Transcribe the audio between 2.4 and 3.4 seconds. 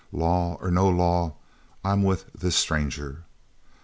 stranger."